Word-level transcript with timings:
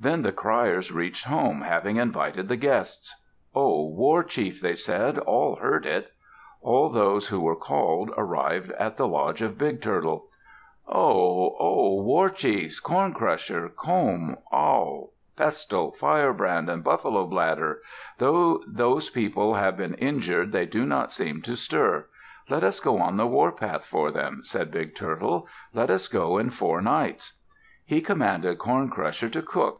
Then 0.00 0.22
the 0.22 0.32
criers 0.32 0.90
reached 0.90 1.26
home, 1.26 1.60
having 1.62 1.94
invited 1.96 2.48
the 2.48 2.56
guests. 2.56 3.14
"Oh, 3.54 3.86
war 3.86 4.24
chief," 4.24 4.60
they 4.60 4.74
said, 4.74 5.16
"all 5.16 5.54
heard 5.54 5.86
it." 5.86 6.10
All 6.60 6.88
those 6.90 7.28
who 7.28 7.40
were 7.40 7.54
called 7.54 8.10
arrived 8.16 8.72
at 8.72 8.96
the 8.96 9.06
lodge 9.06 9.42
of 9.42 9.56
Big 9.56 9.80
Turtle. 9.80 10.26
"Ho! 10.86 11.54
Oh, 11.56 12.02
war 12.02 12.30
chiefs! 12.30 12.80
Corn 12.80 13.14
Crusher, 13.14 13.68
Comb, 13.68 14.38
Awl, 14.50 15.12
Pestle, 15.36 15.92
Firebrand, 15.92 16.68
and 16.68 16.82
Buffalo 16.82 17.24
Bladder, 17.24 17.80
though 18.18 18.60
those 18.66 19.08
people 19.08 19.54
have 19.54 19.76
been 19.76 19.94
injured 19.94 20.50
they 20.50 20.66
do 20.66 20.84
not 20.84 21.12
seem 21.12 21.42
to 21.42 21.54
stir. 21.54 22.08
Let 22.50 22.64
us 22.64 22.80
go 22.80 22.98
on 22.98 23.18
the 23.18 23.28
warpath 23.28 23.84
for 23.86 24.10
them," 24.10 24.40
said 24.42 24.72
Big 24.72 24.96
Turtle. 24.96 25.46
"Let 25.72 25.90
us 25.90 26.08
go 26.08 26.38
in 26.38 26.50
four 26.50 26.82
nights." 26.82 27.34
He 27.84 28.00
commanded 28.00 28.58
Corn 28.58 28.90
Crusher 28.90 29.28
to 29.28 29.42
cook. 29.42 29.78